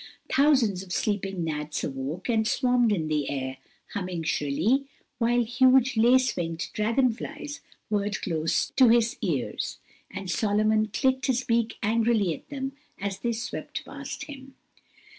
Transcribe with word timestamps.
Thousands 0.33 0.81
of 0.81 0.91
sleeping 0.91 1.43
gnats 1.43 1.83
awoke 1.83 2.27
and 2.27 2.47
swarmed 2.47 2.91
in 2.91 3.07
the 3.07 3.29
air, 3.29 3.57
humming 3.93 4.23
shrilly, 4.23 4.87
while 5.19 5.43
huge, 5.43 5.95
lace 5.95 6.35
winged 6.35 6.69
dragon 6.73 7.13
flies 7.13 7.61
whirred 7.87 8.19
close 8.19 8.71
to 8.77 8.89
his 8.89 9.15
ears, 9.21 9.77
and 10.09 10.27
Solomon 10.31 10.87
clicked 10.87 11.27
his 11.27 11.43
beak 11.43 11.77
angrily 11.83 12.33
at 12.33 12.49
them 12.49 12.71
as 12.99 13.19
they 13.19 13.31
swept 13.31 13.85
past 13.85 14.23
him. 14.23 14.55